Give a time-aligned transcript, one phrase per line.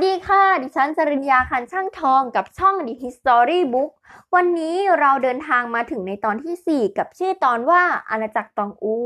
[0.10, 3.90] ดีค่ะ ดิฉันจริญญาคันช่างทองกับช่อง The History Book
[4.34, 8.96] วันนี้เราเดินทางมาถึงในตอนที่ 4 กับชื่อตอนว่าอาณาจักรตองอู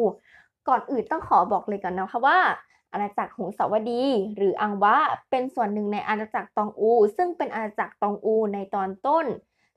[0.68, 2.38] ก่อนอื่นต้องขอบอกเลยกันนะคะว่า
[2.92, 4.04] อาณาจักรหงสาวดี
[4.36, 4.96] หรืออังวะ
[5.31, 9.27] เป็นส่วนหนึ่งในอาณาจักรตองอู ซึ่งเป็นอาณาจักรตองอูในตอนต้น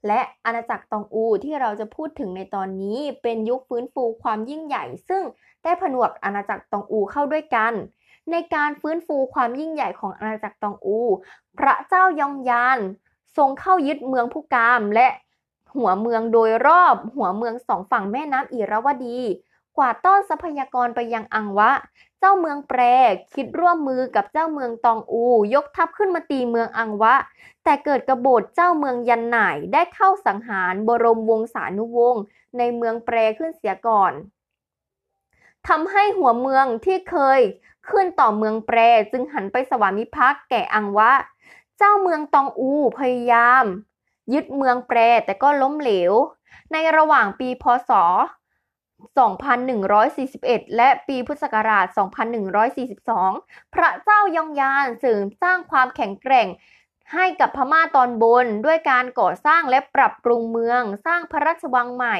[0.07, 5.23] และอาณาจักรตองอูที่เราจะพูดถึงในตอนนี้เป็นยุคฟื้นฟูความยิ่งใหญ่ ซึ่ง
[5.63, 7.73] ได้ผนวกอาณาจักรตองอูเข้าด้วยกัน
[8.31, 10.99] ในการฟื้นฟูความยิ่งใหญ่ของอาณาจักรตองอู
[11.57, 12.79] พระเจ้ายองยาน
[13.37, 15.07] ทรงเข้ายึดเมืองพุกามและ
[15.75, 19.19] หัวเมืองโดยรอบหัวเมืองสองฝั่งแม่น้ำอิระวดี
[19.77, 21.71] กว่าต้อนทรัพยากรไปยังอังวะ
[22.19, 22.81] เจ้าเมืองแปร
[23.33, 25.23] คิดร่วมมือกับเจ้าเมืองตองอู
[25.53, 27.15] ยกทัพขึ้นมาตีเมืองอังวะ
[27.63, 29.37] แต่เกิดกบฏเจ้าเมืองยันหน
[29.73, 32.21] ได้เข้าสังหารบรมวงศานุวงศ์
[32.57, 34.13] ในเมืองแปรขึ้นเสียก่อน
[35.67, 37.39] ทำให้หัวเมืองที่เคย
[37.89, 38.77] ขึ้นต่อเมืองแปร
[39.11, 41.11] จึงหันไปสวามิภักดิ์แก่อังวะ
[41.77, 43.65] เจ้าเมืองตองอูพยายาม
[44.33, 46.13] ยึดเมืองแปรแต่ก็ล้มเหลว
[46.71, 47.91] ในระหว่างปีพศ
[49.93, 51.85] 2141 และปีพุทธศักราช
[52.79, 56.47] 2142 พระเจ้ายองยานเสริมสร้างความแข็งแกร่ง
[57.13, 62.17] ให้กับพม่าตอนบนด้วยการก่อสร้างและปรับปรุงเมืองสร้างพระราชวังใหม่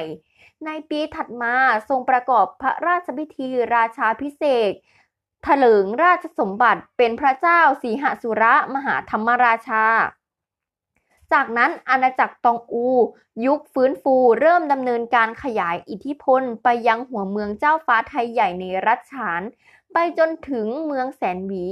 [0.66, 1.54] ในปีถัดมา
[1.88, 4.72] ทรงประกอบพระราชพิธีราชาพิเศษ
[5.46, 9.86] ถลิงราชสมบัติเป็นพระเจ้าสีหสุระมหาธรรมราชา
[11.32, 12.88] จากนั้นอาณาจักรตองอู
[13.46, 19.42] ยุคฟื้นฟูเริ่มดำเนินการขยายอิทธิพลไปยังหัวเมืองเจ้าฟ้าไทยใหญ่ในรัชฉาน
[19.92, 21.66] ไปจนถึงเมืองแสนหวี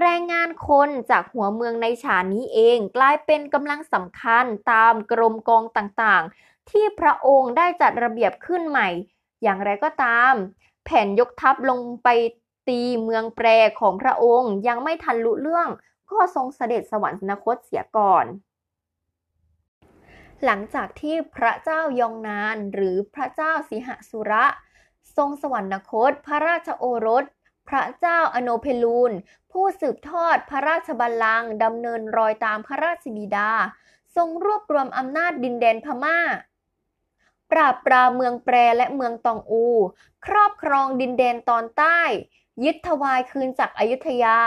[0.00, 8.88] แรงงานคนจากหัวเมืองในฉานนี้เองกลายเป็นกำลังสำคัญตามกรมกองต่างๆ ที่พระองค์ได้จัดระเบียบขึ้นใหม่
[9.42, 10.32] อย่างไรก็ตาม
[10.84, 12.08] แผนยกทัพลงไป
[12.68, 13.46] ตีเมืองแปร
[13.80, 15.68] ของพระองค์ยังไม่ทันรู้เรื่อง
[16.10, 18.26] ก็ทรงเสด็จสวรรคตเสียก่อน
[20.44, 24.46] หลังจากที่พระเจ้ายองนานหรือพระเจ้าสิหสุระ
[25.16, 27.24] ทรงสวรรคตพระราชโอรส
[27.68, 29.12] พระเจ้าอโนเพลูน
[29.52, 33.50] ผู้สืบทอดพระราชบัลลังก์ดำเนินรอยตามพระราชบิดา
[34.16, 36.18] ทรงรวบรวมอำนาจดินแดนพมา่า
[37.52, 39.66] ปราบปรามเมืองแปรและเมืองตองอู
[40.26, 42.00] ครอบครองดินแดนตอนใต้
[42.64, 44.38] ยึดทวายคืนจากอายุทยา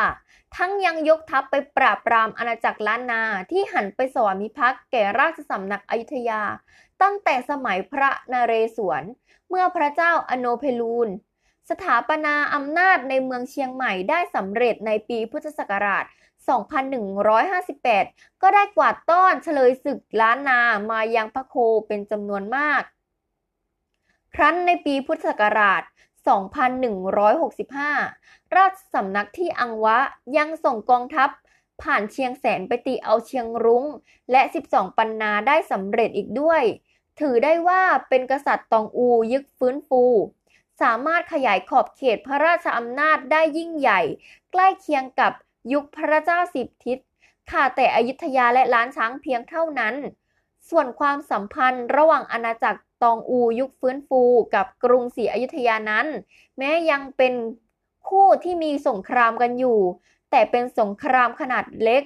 [0.55, 6.41] ทั้งยังยกทัพไปปราบปรามอาณาจักรล้านนาที่หันไปสวามิภักดิ์แก่ราชสำนักอยุธยา
[7.01, 9.03] ตั้งแต่สมัยพระนเรศวร
[9.49, 11.09] เมื่อพระเจ้าอโนเพลูน
[11.69, 16.05] สถาปนาอำนาจในเมืองเชียงใหม่ได้สำเร็จในปีพุทธศักราช
[17.63, 20.59] 2158 ก็ได้กวาดต้อนเฉลยศึกล้านนา
[20.91, 21.55] มายังพระโค
[21.87, 22.83] เป็นจำนวนมาก
[24.35, 25.83] ครั้นในปีพุทธศักราช
[26.23, 29.99] 2165 ราชสำนักที่อังวะ
[30.37, 31.29] ยังส่งกองทัพ
[31.81, 33.85] ผ่านเชียงแสนไปตีเอาเชียงรุง้ง
[34.31, 36.63] และ 12 ปันนาได้สำเร็จอีกด้วย
[37.19, 40.03] ถือได้ว่าเป็นกษัตริย์ตองอูยึกฟื้นฟู
[40.81, 44.01] สามารถขยายขอบเขตพระราชอำนาจได้ยิ่งใหญ่
[44.51, 45.31] ใกล้เคียงกับ
[45.73, 46.97] ยุคพระเจ้าสิบทิศ
[47.51, 49.95] ขาแต่อยุธยาและล้านช้างเพียงเท่านั้น
[50.69, 54.21] ส่วนความสัมพันธ์ระหว่างอาณาจักร ตองอูยุคฟื้นฟู
[54.55, 56.07] กับกรุงศรีอยุธยานั้น
[56.57, 57.33] แม้ยังเป็น
[58.09, 59.79] คู่ที่มีสงครามกันอยู่
[60.31, 62.03] แต่เป็นสงครามขนาดเล็ก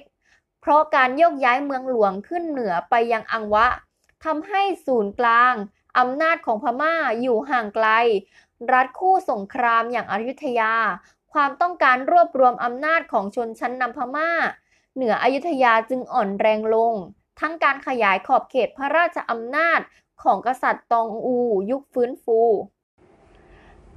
[0.60, 3.66] เพราะการโยกย้ายเมืองหลวงขึ้นเหนือไปยังอังวะ
[4.24, 5.54] ทำให้ศูนย์กลาง
[5.98, 7.88] อำนาจของพม่าอยู่ห่างไกล
[8.72, 10.74] รัฐคู่สงครามอย่างอยุธยา
[11.32, 14.30] ความต้องการรวบรวมอำนาจของชนชั้นนำพม่า
[14.94, 16.94] เหนืออยุธยาจึงอ่อนแรงลง
[17.40, 19.80] ทั้งการขยายขอบเขตพระราชอำนาจ
[20.22, 21.36] ของกษัตริย์ตองอู
[21.70, 22.40] ยุคฟื้นฟู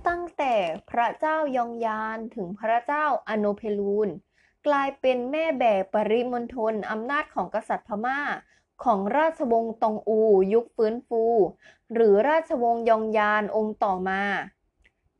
[0.08, 0.56] ตั้งแต่
[0.90, 4.10] พระเจ้ายองยานถึงพระเจ้าอโนเพลูน
[4.68, 8.22] กลายเป็นแม่แบบปริมณฑลอำนาจของกษัตริย์พม่า
[8.84, 10.20] ของราชวงศ์ตองอู
[10.54, 11.24] ยุคฟื้นฟู
[11.94, 14.24] หรือราชวงศ์ยองยานองค์ต่อมา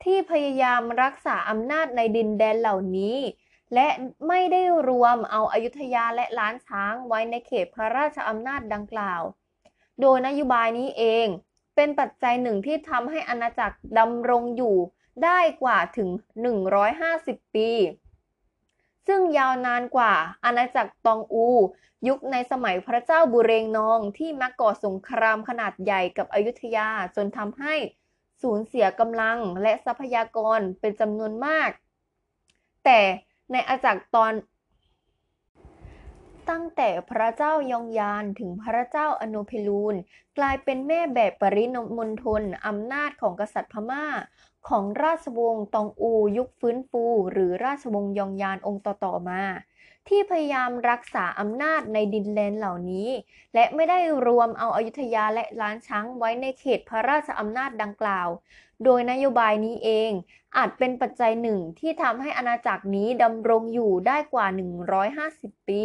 [0.02, 3.16] ที่พยายามรักษาอำนาจในดินแดนเหล่านี้
[3.74, 3.88] และ
[4.28, 9.22] ไม่ได้รวมเอาอายุทยาและล้านช้างไว้ในเขตพระราชอำนาจดังกล่าว
[10.00, 11.26] โดยนโยบายนี้เอง
[11.76, 14.76] เป็นปัจจัยหนึ่งที่ทำให้อาณาจักรดำรงอยู่
[15.24, 16.08] ได้กว่าถึง
[16.82, 17.70] 150 ปี
[19.06, 20.14] ซึ่งยาวนานกว่า
[20.44, 21.48] อาณาจักรตองอู
[22.08, 27.74] ยุคในสมัยพระเจ้าบุเรงนองที่มาก่อสงครามขนาดใหญ่กับอยุธยาจนทำให้
[28.42, 31.70] สูญเสียกำลังและทรัพยากรเป็นจำนวนมาก
[32.84, 33.00] แต่
[33.52, 34.32] ในอาจาจักตอน
[36.50, 39.94] ตั้งแต่พระเจ้ายองยานถึงพระเจ้าอโนเพลูน
[40.38, 44.06] กลายเป็นแม่แบบปรินมณฑลอำนาจของกษัตริย์พม่า
[44.68, 49.42] ของราชวงศ์ตองอูยุคฟื้นฟู หรือราชวงศ์ยองยานองค์ต่อๆมา
[50.08, 53.08] ที่พยายามรักษาอำนาจในดินแดนเหล่านี้
[53.54, 58.28] และไม่ได้รวมเอาอายุธยาและล้านช้างไว้ในเขตพระราชอำนาจดังกล่าว
[58.84, 60.10] โดยนโยบายนี้เอง
[60.56, 64.46] อาจเป็นปัจจัยหนึ่งที่ทำให้อาณาจักรนี้ดำรงอยู่ได้กว่า
[65.06, 65.82] 150 ปี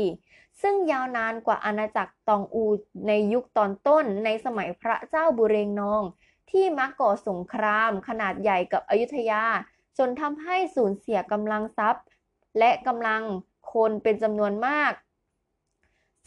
[0.62, 2.66] ซึ่งยาวนานกว่าอาณาจักรตองอู
[3.08, 6.04] ในยุคตอนต้นในสมัยพระเจ้าบุเรงนอง
[6.52, 9.44] ที่มักก่อสงครามขนาดใหญ่กับอยุธยา
[9.98, 12.06] จนทำให้สูญเสียกำลังทรัพย์
[12.60, 13.22] และกำลัง
[13.74, 14.94] คนเป็นจำนวนมาก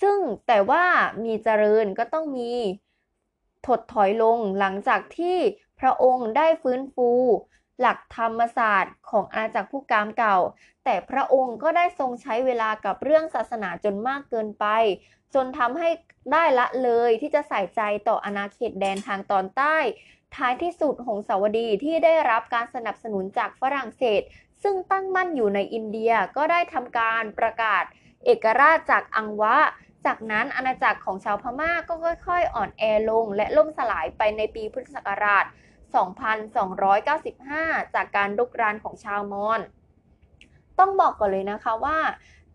[0.03, 0.85] ซึ่งแต่ว่า
[1.25, 2.53] มีเจริญก็ต้องมี
[3.67, 5.37] ถดถอยลงหลังจากที่
[5.81, 7.11] พระองค์ได้ฟื้นฟู
[7.81, 10.39] หลักธรรมศาสตร์ของอาณาจักรผู้กามเก่า
[10.85, 14.67] แต่พระองค์ก็ได้ทรงใช้เวลากับเรื่องศาสนาจนมากเกินไป
[15.35, 15.89] จนทำให้
[16.33, 19.77] ได้ละเลยที่จะใส่ใจต่ออาณาเขตแดนทางตอนใต้
[20.37, 24.23] ท้ายที่สุดหงสาวดีที่ได้รับการสนับสนุนจากฝรั่งเศส
[24.63, 27.85] ซึ่งตั้งมั่นอยู่ในอินเดียก็ได้ทำการประกาศ
[28.25, 29.57] เอกราชจากอังวะ
[30.07, 31.95] จากนั้นอาณาจักรของชาวพม่าก็
[32.27, 35.45] ค่อยๆ อ่อนแอลง และล่มสลายไปในปีพุทธศักราช
[36.69, 39.61] 2295 จากการรุกรานของชาวมอญ
[40.79, 41.99] ต้องบอกก่อนเลยนะคะว่า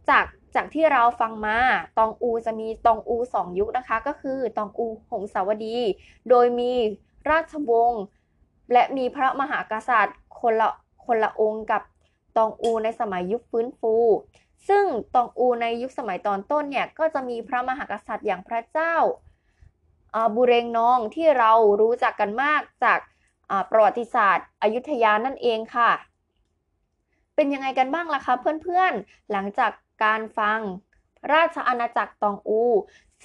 [0.10, 0.26] จาก
[0.56, 1.58] จากที่เราฟังมา
[1.98, 5.78] ตองอูจะมีตองอูสองยุคนะคะ ก็คือตองอูหงสาวดี
[6.30, 6.72] โดยมี
[7.30, 8.04] ราชวงศ์
[8.74, 10.70] และมีพระมหากษัตริย์คนละ
[11.06, 11.82] คนละองค์กับ
[12.38, 13.96] ตองอูในสมัยยุคฟื้นฟู
[14.70, 14.86] ซึ่ง
[15.16, 18.96] ตองอูในยุคสมัยตอนต้นเนี่ยก็จะมีพระมหากษัตริย์อย่างพระเจ้า
[20.36, 21.52] บุเรงนองที่เรา
[21.82, 23.00] รู้จักกันมากจาก
[23.72, 25.92] ประวัติศาสตร์อยุธยานั่นเองค่ะ
[27.36, 29.72] เป็นยังไงกันบ้างล่ะคะเพื่อนๆ หลังจาก
[30.04, 30.60] การฟัง
[31.34, 32.62] ราชอาณาจักรตองอู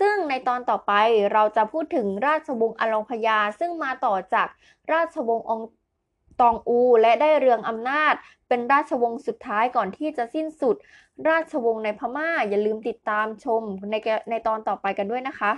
[0.01, 0.93] ซึ่งในตอนต่อไป
[1.33, 4.49] เราจะพูดถึงราชวงศ์อลองพยา ซึ่งมาต่อจาก
[4.93, 5.61] ราชวงศ์อง
[6.41, 8.15] ตองอู และได้เรืองอำนาจ
[8.49, 10.77] เป็นราชวงศ์สุดท้ายก่อนที่จะสิ้นสุด
[11.29, 13.95] ราชวงศ์ในพม่าอย่าลืมติดตามชมใน
[14.31, 15.53] ในตอนต่อไปกันด้วยนะคะ